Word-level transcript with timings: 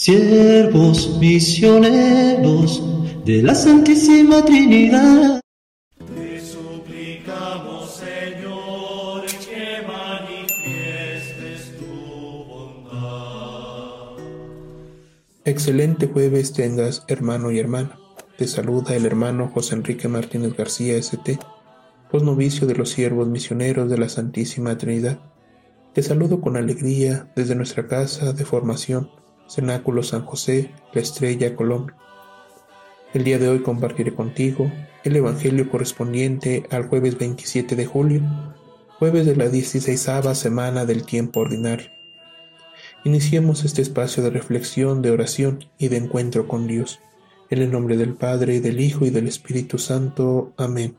siervos 0.00 1.18
misioneros 1.18 2.82
de 3.26 3.42
la 3.42 3.54
Santísima 3.54 4.42
Trinidad. 4.42 5.42
Te 5.98 6.40
suplicamos, 6.40 7.96
Señor, 7.96 9.26
que 9.26 9.86
manifiestes 9.86 11.76
tu 11.78 11.84
bondad. 12.48 14.16
Excelente 15.44 16.06
jueves 16.06 16.54
tengas, 16.54 17.04
hermano 17.06 17.50
y 17.50 17.58
hermana. 17.58 17.98
Te 18.38 18.48
saluda 18.48 18.96
el 18.96 19.04
hermano 19.04 19.50
José 19.52 19.74
Enrique 19.74 20.08
Martínez 20.08 20.56
García, 20.56 20.96
ST, 20.96 21.38
posnovicio 22.10 22.66
de 22.66 22.74
los 22.74 22.88
siervos 22.88 23.28
misioneros 23.28 23.90
de 23.90 23.98
la 23.98 24.08
Santísima 24.08 24.78
Trinidad. 24.78 25.20
Te 25.92 26.02
saludo 26.02 26.40
con 26.40 26.56
alegría 26.56 27.30
desde 27.36 27.54
nuestra 27.54 27.86
casa 27.86 28.32
de 28.32 28.46
formación 28.46 29.19
Cenáculo 29.50 30.04
San 30.04 30.24
José, 30.24 30.70
La 30.94 31.00
Estrella, 31.00 31.56
Colombia. 31.56 31.96
El 33.12 33.24
día 33.24 33.38
de 33.40 33.48
hoy 33.48 33.62
compartiré 33.62 34.14
contigo 34.14 34.70
el 35.02 35.16
Evangelio 35.16 35.68
correspondiente 35.68 36.66
al 36.70 36.86
jueves 36.86 37.18
27 37.18 37.74
de 37.74 37.84
julio, 37.84 38.22
jueves 39.00 39.26
de 39.26 39.34
la 39.34 39.48
16 39.48 40.08
semana 40.34 40.84
del 40.86 41.04
tiempo 41.04 41.40
ordinario. 41.40 41.90
Iniciemos 43.02 43.64
este 43.64 43.82
espacio 43.82 44.22
de 44.22 44.30
reflexión, 44.30 45.02
de 45.02 45.10
oración 45.10 45.64
y 45.78 45.88
de 45.88 45.96
encuentro 45.96 46.46
con 46.46 46.68
Dios. 46.68 47.00
En 47.48 47.60
el 47.60 47.72
nombre 47.72 47.96
del 47.96 48.14
Padre, 48.14 48.60
del 48.60 48.78
Hijo 48.80 49.04
y 49.04 49.10
del 49.10 49.26
Espíritu 49.26 49.78
Santo. 49.78 50.52
Amén. 50.56 50.94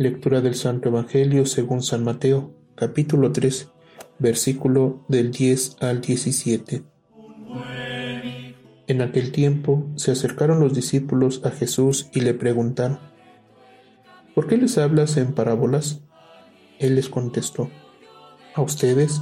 Lectura 0.00 0.40
del 0.40 0.54
Santo 0.54 0.90
Evangelio 0.90 1.44
según 1.44 1.82
San 1.82 2.04
Mateo, 2.04 2.54
capítulo 2.76 3.32
3, 3.32 3.68
versículo 4.20 5.04
del 5.08 5.32
10 5.32 5.78
al 5.80 6.00
17. 6.00 6.84
En 8.86 9.02
aquel 9.02 9.32
tiempo 9.32 9.88
se 9.96 10.12
acercaron 10.12 10.60
los 10.60 10.72
discípulos 10.72 11.44
a 11.44 11.50
Jesús 11.50 12.10
y 12.12 12.20
le 12.20 12.32
preguntaron, 12.32 13.00
¿por 14.36 14.46
qué 14.46 14.56
les 14.56 14.78
hablas 14.78 15.16
en 15.16 15.34
parábolas? 15.34 16.00
Él 16.78 16.94
les 16.94 17.08
contestó, 17.08 17.68
a 18.54 18.62
ustedes 18.62 19.20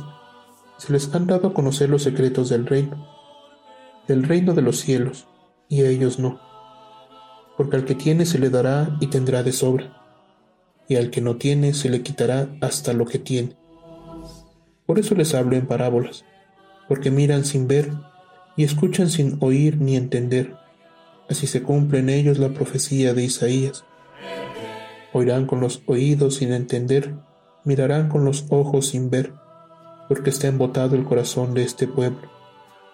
se 0.76 0.92
les 0.92 1.14
han 1.14 1.26
dado 1.26 1.48
a 1.48 1.54
conocer 1.54 1.88
los 1.88 2.02
secretos 2.02 2.50
del 2.50 2.66
reino, 2.66 3.08
del 4.06 4.24
reino 4.24 4.52
de 4.52 4.60
los 4.60 4.76
cielos, 4.76 5.26
y 5.70 5.80
a 5.80 5.88
ellos 5.88 6.18
no, 6.18 6.38
porque 7.56 7.76
al 7.76 7.86
que 7.86 7.94
tiene 7.94 8.26
se 8.26 8.38
le 8.38 8.50
dará 8.50 8.94
y 9.00 9.06
tendrá 9.06 9.42
de 9.42 9.52
sobra 9.52 10.02
y 10.88 10.96
al 10.96 11.10
que 11.10 11.20
no 11.20 11.36
tiene 11.36 11.74
se 11.74 11.90
le 11.90 12.02
quitará 12.02 12.48
hasta 12.60 12.92
lo 12.92 13.06
que 13.06 13.18
tiene. 13.18 13.56
Por 14.86 14.98
eso 14.98 15.14
les 15.14 15.34
hablo 15.34 15.56
en 15.56 15.66
parábolas, 15.66 16.24
porque 16.88 17.10
miran 17.10 17.44
sin 17.44 17.66
ver 17.66 17.90
y 18.56 18.64
escuchan 18.64 19.10
sin 19.10 19.36
oír 19.40 19.80
ni 19.80 19.96
entender. 19.96 20.54
Así 21.28 21.46
se 21.46 21.62
cumple 21.62 21.98
en 21.98 22.08
ellos 22.08 22.38
la 22.38 22.50
profecía 22.50 23.12
de 23.14 23.24
Isaías. 23.24 23.84
Oirán 25.12 25.46
con 25.46 25.60
los 25.60 25.82
oídos 25.86 26.36
sin 26.36 26.52
entender, 26.52 27.14
mirarán 27.64 28.08
con 28.08 28.24
los 28.24 28.46
ojos 28.50 28.88
sin 28.88 29.10
ver, 29.10 29.32
porque 30.08 30.30
está 30.30 30.46
embotado 30.46 30.94
el 30.94 31.04
corazón 31.04 31.52
de 31.54 31.64
este 31.64 31.88
pueblo. 31.88 32.30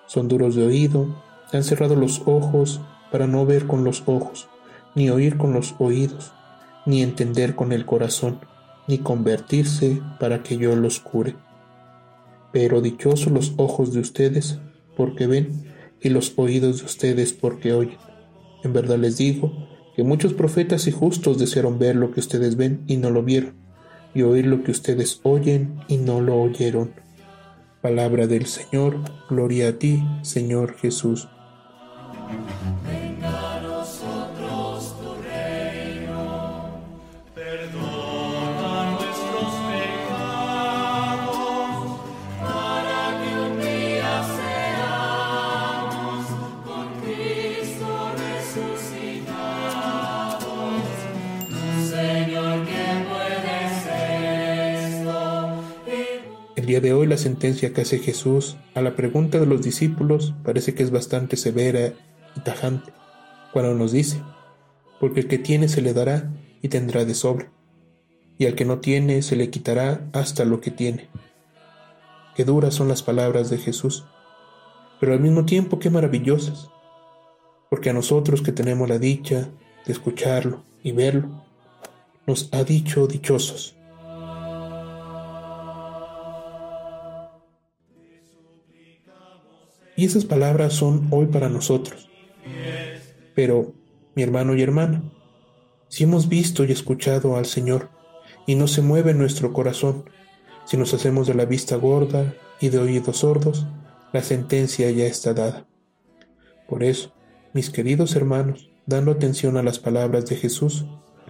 Son 0.06 0.28
duros 0.28 0.54
de 0.54 0.64
oído, 0.64 1.22
han 1.52 1.62
cerrado 1.62 1.94
los 1.94 2.22
ojos 2.24 2.80
para 3.10 3.26
no 3.26 3.44
ver 3.44 3.66
con 3.66 3.84
los 3.84 4.02
ojos, 4.06 4.48
ni 4.94 5.10
oír 5.10 5.36
con 5.36 5.52
los 5.52 5.74
oídos 5.78 6.32
ni 6.86 7.02
entender 7.02 7.54
con 7.54 7.72
el 7.72 7.86
corazón, 7.86 8.40
ni 8.88 8.98
convertirse 8.98 10.00
para 10.18 10.42
que 10.42 10.56
yo 10.56 10.74
los 10.76 11.00
cure. 11.00 11.36
Pero 12.52 12.80
dichosos 12.80 13.32
los 13.32 13.54
ojos 13.56 13.92
de 13.92 14.00
ustedes 14.00 14.58
porque 14.96 15.26
ven 15.26 15.64
y 16.00 16.08
los 16.08 16.32
oídos 16.36 16.80
de 16.80 16.86
ustedes 16.86 17.32
porque 17.32 17.72
oyen. 17.72 17.98
En 18.64 18.72
verdad 18.72 18.98
les 18.98 19.16
digo 19.16 19.52
que 19.96 20.02
muchos 20.02 20.34
profetas 20.34 20.86
y 20.86 20.92
justos 20.92 21.38
desearon 21.38 21.78
ver 21.78 21.96
lo 21.96 22.10
que 22.12 22.20
ustedes 22.20 22.56
ven 22.56 22.82
y 22.86 22.96
no 22.96 23.10
lo 23.10 23.22
vieron, 23.22 23.54
y 24.14 24.22
oír 24.22 24.46
lo 24.46 24.62
que 24.62 24.70
ustedes 24.70 25.20
oyen 25.22 25.80
y 25.88 25.98
no 25.98 26.20
lo 26.20 26.40
oyeron. 26.40 26.92
Palabra 27.80 28.26
del 28.26 28.46
Señor, 28.46 28.98
gloria 29.28 29.68
a 29.68 29.72
ti, 29.72 30.02
Señor 30.22 30.76
Jesús. 30.76 31.28
El 56.62 56.68
día 56.68 56.80
de 56.80 56.92
hoy 56.92 57.08
la 57.08 57.16
sentencia 57.16 57.72
que 57.72 57.80
hace 57.80 57.98
Jesús 57.98 58.56
a 58.76 58.82
la 58.82 58.94
pregunta 58.94 59.40
de 59.40 59.46
los 59.46 59.62
discípulos 59.62 60.32
parece 60.44 60.76
que 60.76 60.84
es 60.84 60.92
bastante 60.92 61.36
severa 61.36 61.92
y 62.36 62.40
tajante, 62.40 62.92
cuando 63.52 63.74
nos 63.74 63.90
dice, 63.90 64.22
porque 65.00 65.18
el 65.18 65.26
que 65.26 65.38
tiene 65.38 65.66
se 65.66 65.82
le 65.82 65.92
dará 65.92 66.30
y 66.62 66.68
tendrá 66.68 67.04
de 67.04 67.14
sobra, 67.14 67.50
y 68.38 68.46
al 68.46 68.54
que 68.54 68.64
no 68.64 68.78
tiene 68.78 69.22
se 69.22 69.34
le 69.34 69.50
quitará 69.50 70.08
hasta 70.12 70.44
lo 70.44 70.60
que 70.60 70.70
tiene. 70.70 71.08
Qué 72.36 72.44
duras 72.44 72.74
son 72.74 72.86
las 72.86 73.02
palabras 73.02 73.50
de 73.50 73.58
Jesús, 73.58 74.04
pero 75.00 75.14
al 75.14 75.20
mismo 75.20 75.44
tiempo 75.44 75.80
qué 75.80 75.90
maravillosas, 75.90 76.70
porque 77.70 77.90
a 77.90 77.92
nosotros 77.92 78.40
que 78.40 78.52
tenemos 78.52 78.88
la 78.88 79.00
dicha 79.00 79.48
de 79.84 79.92
escucharlo 79.92 80.62
y 80.84 80.92
verlo, 80.92 81.42
nos 82.24 82.48
ha 82.52 82.62
dicho 82.62 83.08
dichosos 83.08 83.74
Y 90.02 90.06
esas 90.06 90.24
palabras 90.24 90.72
son 90.72 91.06
hoy 91.10 91.26
para 91.26 91.48
nosotros. 91.48 92.10
Pero, 93.36 93.72
mi 94.16 94.24
hermano 94.24 94.56
y 94.56 94.60
hermana, 94.60 95.04
si 95.86 96.02
hemos 96.02 96.28
visto 96.28 96.64
y 96.64 96.72
escuchado 96.72 97.36
al 97.36 97.46
Señor 97.46 97.88
y 98.44 98.56
no 98.56 98.66
se 98.66 98.82
mueve 98.82 99.14
nuestro 99.14 99.52
corazón, 99.52 100.10
si 100.64 100.76
nos 100.76 100.92
hacemos 100.92 101.28
de 101.28 101.34
la 101.34 101.44
vista 101.44 101.76
gorda 101.76 102.34
y 102.60 102.70
de 102.70 102.80
oídos 102.80 103.18
sordos, 103.18 103.64
la 104.12 104.24
sentencia 104.24 104.90
ya 104.90 105.06
está 105.06 105.34
dada. 105.34 105.68
Por 106.68 106.82
eso, 106.82 107.14
mis 107.52 107.70
queridos 107.70 108.16
hermanos, 108.16 108.72
dando 108.86 109.12
atención 109.12 109.56
a 109.56 109.62
las 109.62 109.78
palabras 109.78 110.26
de 110.26 110.34
Jesús, 110.34 110.84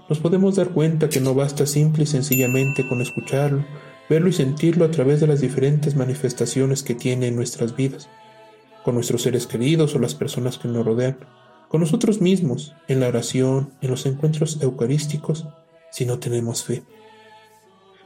nos 0.09 0.19
podemos 0.19 0.57
dar 0.57 0.71
cuenta 0.71 1.11
que 1.11 1.21
no 1.21 1.35
basta 1.35 1.67
simple 1.67 2.05
y 2.05 2.07
sencillamente 2.07 2.89
con 2.89 3.03
escucharlo, 3.03 3.67
verlo 4.09 4.31
y 4.31 4.33
sentirlo 4.33 4.87
a 4.87 4.91
través 4.91 5.21
de 5.21 5.27
las 5.27 5.43
diferentes 5.43 5.95
manifestaciones 5.95 6.83
que 6.83 6.95
tiene 6.95 7.27
en 7.27 7.37
nuestras 7.37 7.77
vidas 7.77 8.09
con 8.85 8.95
nuestros 8.95 9.23
seres 9.23 9.47
queridos 9.47 9.95
o 9.95 9.99
las 9.99 10.15
personas 10.15 10.59
que 10.59 10.69
nos 10.69 10.85
rodean, 10.85 11.19
con 11.69 11.81
nosotros 11.81 12.21
mismos, 12.21 12.75
en 12.89 13.01
la 13.01 13.09
oración, 13.09 13.73
en 13.81 13.91
los 13.91 14.05
encuentros 14.05 14.61
eucarísticos, 14.61 15.47
si 15.91 16.05
no 16.05 16.19
tenemos 16.19 16.65
fe, 16.65 16.83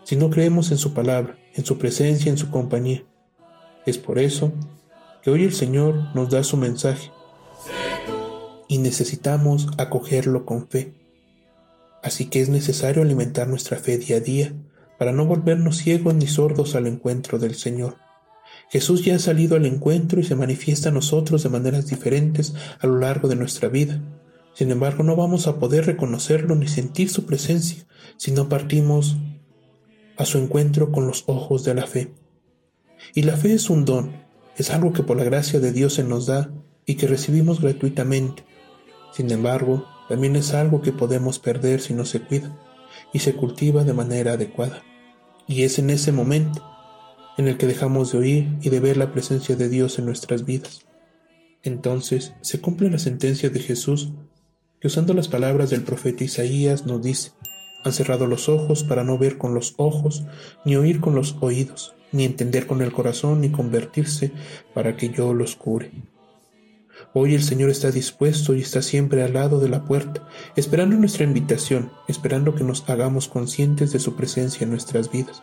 si 0.04 0.16
no 0.16 0.31
creemos 0.31 0.70
en 0.70 0.78
su 0.78 0.94
palabra, 0.94 1.38
en 1.54 1.65
su 1.65 1.78
presencia, 1.78 2.31
en 2.31 2.38
su 2.38 2.50
compañía. 2.50 3.04
Es 3.86 3.98
por 3.98 4.19
eso 4.19 4.53
que 5.22 5.31
hoy 5.31 5.44
el 5.44 5.53
Señor 5.53 6.15
nos 6.15 6.30
da 6.30 6.45
su 6.45 6.56
mensaje 6.56 7.10
y 8.68 8.78
necesitamos 8.78 9.68
acogerlo 9.78 10.45
con 10.45 10.68
fe. 10.68 10.95
Así 12.03 12.27
que 12.27 12.41
es 12.41 12.48
necesario 12.48 13.03
alimentar 13.03 13.48
nuestra 13.48 13.78
fe 13.78 13.98
día 13.98 14.18
a 14.18 14.21
día 14.21 14.53
para 14.98 15.12
no 15.12 15.27
volvernos 15.27 15.78
ciegos 15.78 16.15
ni 16.15 16.27
sordos 16.27 16.74
al 16.74 16.86
encuentro 16.86 17.39
del 17.39 17.54
Señor. 17.54 18.05
Jesús 18.71 19.04
ya 19.04 19.16
ha 19.16 19.18
salido 19.18 19.57
al 19.57 19.66
encuentro 19.66 20.21
y 20.21 20.24
se 20.24 20.34
manifiesta 20.34 20.89
a 20.89 20.92
nosotros 20.92 21.42
de 21.42 21.48
maneras 21.48 21.86
diferentes 21.86 22.54
a 22.80 22.86
lo 22.86 22.98
largo 22.98 23.28
de 23.28 23.36
nuestra 23.36 23.68
vida. 23.68 24.01
Sin 24.54 24.71
embargo, 24.71 25.04
no 25.04 25.16
vamos 25.16 25.47
a 25.47 25.59
poder 25.59 25.86
reconocerlo 25.86 26.54
ni 26.57 26.66
sentir 26.66 27.10
su 27.10 27.27
presencia 27.27 27.86
si 28.16 28.33
no 28.33 28.48
partimos 28.48 29.16
a 30.16 30.24
su 30.24 30.39
encuentro 30.39 30.91
con 30.91 31.07
los 31.07 31.24
ojos 31.27 31.63
de 31.65 31.74
la 31.74 31.86
fe. 31.86 32.15
Y 33.15 33.22
la 33.22 33.36
fe 33.36 33.54
es 33.54 33.71
un 33.71 33.84
don, 33.84 34.24
es 34.57 34.71
algo 34.71 34.92
que 34.92 35.03
por 35.03 35.16
la 35.16 35.24
gracia 35.24 35.60
de 35.60 35.72
Dios 35.72 35.95
se 35.95 36.04
nos 36.04 36.27
da 36.27 36.51
y 36.86 36.95
que 36.95 37.07
recibimos 37.07 37.60
gratuitamente. 37.60 38.45
Sin 39.12 39.30
embargo, 39.30 39.86
también 40.09 40.36
es 40.36 40.54
algo 40.54 40.80
que 40.80 40.92
podemos 40.92 41.39
perder 41.39 41.80
si 41.80 41.95
no 41.95 42.04
se 42.04 42.21
cuida 42.21 42.57
y 43.12 43.21
se 43.21 43.34
cultiva 43.34 43.84
de 43.84 43.92
manera 43.92 44.33
adecuada. 44.33 44.83
Y 45.47 45.62
es 45.62 45.78
en 45.78 45.91
ese 45.91 46.12
momento 46.12 46.75
en 47.36 47.48
el 47.48 47.56
que 47.59 47.66
dejamos 47.66 48.12
de 48.12 48.18
oír 48.18 48.48
y 48.62 48.71
de 48.71 48.80
ver 48.80 48.97
la 48.97 49.12
presencia 49.12 49.56
de 49.56 49.68
Dios 49.68 49.98
en 49.98 50.06
nuestras 50.06 50.44
vidas. 50.44 50.86
Entonces 51.62 52.33
se 52.42 52.60
cumple 52.60 52.91
la 52.91 52.98
sentencia 52.98 53.50
de 53.50 53.60
Jesús, 53.60 54.12
que 54.80 54.88
usando 54.88 55.15
las 55.15 55.28
palabras 55.28 55.71
del 55.71 55.83
profeta 55.83 56.24
Isaías 56.24 56.86
nos 56.86 57.03
dice, 57.03 57.33
han 57.84 57.92
cerrado 57.92 58.27
los 58.27 58.48
ojos 58.48 58.84
para 58.84 59.04
no 59.04 59.18
ver 59.18 59.38
con 59.38 59.54
los 59.54 59.74
ojos, 59.77 60.24
ni 60.65 60.77
oír 60.77 61.00
con 61.00 61.15
los 61.15 61.36
oídos, 61.41 61.94
ni 62.12 62.24
entender 62.24 62.66
con 62.66 62.83
el 62.83 62.92
corazón, 62.92 63.41
ni 63.41 63.50
convertirse 63.50 64.33
para 64.74 64.97
que 64.97 65.10
yo 65.10 65.34
los 65.34 65.56
cure. 65.56 65.91
Hoy 67.12 67.34
el 67.34 67.42
Señor 67.42 67.71
está 67.71 67.91
dispuesto 67.91 68.54
y 68.54 68.60
está 68.60 68.83
siempre 68.83 69.22
al 69.22 69.34
lado 69.34 69.60
de 69.60 69.68
la 69.68 69.84
puerta, 69.84 70.27
esperando 70.56 70.97
nuestra 70.97 71.24
invitación, 71.24 71.91
esperando 72.09 72.54
que 72.54 72.65
nos 72.65 72.88
hagamos 72.88 73.28
conscientes 73.28 73.92
de 73.92 73.98
su 73.98 74.16
presencia 74.16 74.65
en 74.65 74.71
nuestras 74.71 75.10
vidas. 75.10 75.42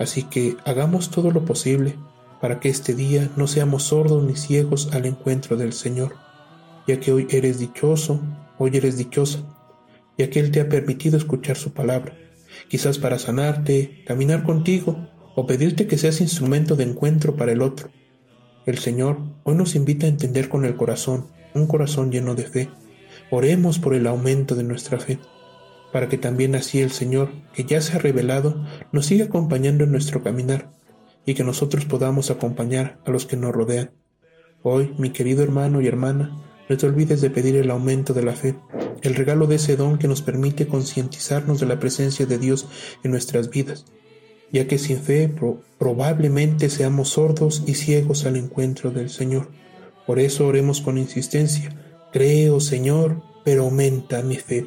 Así 0.00 0.22
que 0.22 0.56
hagamos 0.64 1.10
todo 1.10 1.30
lo 1.30 1.44
posible 1.44 1.94
para 2.40 2.58
que 2.58 2.70
este 2.70 2.94
día 2.94 3.30
no 3.36 3.46
seamos 3.46 3.82
sordos 3.82 4.24
ni 4.24 4.34
ciegos 4.34 4.88
al 4.94 5.04
encuentro 5.04 5.58
del 5.58 5.74
Señor, 5.74 6.14
ya 6.88 6.98
que 6.98 7.12
hoy 7.12 7.26
eres 7.28 7.58
dichoso, 7.58 8.18
hoy 8.56 8.70
eres 8.78 8.96
dichosa, 8.96 9.40
ya 10.16 10.30
que 10.30 10.40
Él 10.40 10.52
te 10.52 10.62
ha 10.62 10.70
permitido 10.70 11.18
escuchar 11.18 11.58
su 11.58 11.74
palabra, 11.74 12.16
quizás 12.68 12.98
para 12.98 13.18
sanarte, 13.18 14.02
caminar 14.06 14.42
contigo 14.42 15.06
o 15.36 15.46
pedirte 15.46 15.86
que 15.86 15.98
seas 15.98 16.22
instrumento 16.22 16.76
de 16.76 16.84
encuentro 16.84 17.36
para 17.36 17.52
el 17.52 17.60
otro. 17.60 17.90
El 18.64 18.78
Señor 18.78 19.18
hoy 19.42 19.54
nos 19.54 19.74
invita 19.74 20.06
a 20.06 20.08
entender 20.08 20.48
con 20.48 20.64
el 20.64 20.76
corazón, 20.76 21.26
un 21.54 21.66
corazón 21.66 22.10
lleno 22.10 22.34
de 22.34 22.44
fe. 22.44 22.70
Oremos 23.30 23.78
por 23.78 23.92
el 23.92 24.06
aumento 24.06 24.54
de 24.54 24.62
nuestra 24.62 24.98
fe 24.98 25.18
para 25.92 26.08
que 26.08 26.18
también 26.18 26.54
así 26.54 26.80
el 26.80 26.90
Señor, 26.90 27.30
que 27.52 27.64
ya 27.64 27.80
se 27.80 27.94
ha 27.94 27.98
revelado, 27.98 28.64
nos 28.92 29.06
siga 29.06 29.26
acompañando 29.26 29.84
en 29.84 29.92
nuestro 29.92 30.22
caminar 30.22 30.70
y 31.26 31.34
que 31.34 31.44
nosotros 31.44 31.84
podamos 31.84 32.30
acompañar 32.30 33.00
a 33.04 33.10
los 33.10 33.26
que 33.26 33.36
nos 33.36 33.52
rodean. 33.52 33.92
Hoy, 34.62 34.94
mi 34.98 35.10
querido 35.10 35.42
hermano 35.42 35.80
y 35.80 35.86
hermana, 35.86 36.36
no 36.68 36.76
te 36.76 36.86
olvides 36.86 37.20
de 37.20 37.30
pedir 37.30 37.56
el 37.56 37.70
aumento 37.70 38.14
de 38.14 38.22
la 38.22 38.32
fe, 38.32 38.54
el 39.02 39.14
regalo 39.14 39.46
de 39.46 39.56
ese 39.56 39.76
don 39.76 39.98
que 39.98 40.06
nos 40.06 40.22
permite 40.22 40.68
concientizarnos 40.68 41.58
de 41.58 41.66
la 41.66 41.80
presencia 41.80 42.26
de 42.26 42.38
Dios 42.38 42.68
en 43.02 43.10
nuestras 43.10 43.50
vidas, 43.50 43.86
ya 44.52 44.68
que 44.68 44.78
sin 44.78 44.98
fe 44.98 45.32
probablemente 45.78 46.68
seamos 46.68 47.10
sordos 47.10 47.64
y 47.66 47.74
ciegos 47.74 48.24
al 48.24 48.36
encuentro 48.36 48.90
del 48.90 49.10
Señor. 49.10 49.50
Por 50.06 50.18
eso 50.18 50.46
oremos 50.46 50.80
con 50.80 50.98
insistencia, 50.98 51.76
creo, 52.12 52.60
Señor, 52.60 53.22
pero 53.44 53.64
aumenta 53.64 54.22
mi 54.22 54.36
fe. 54.36 54.66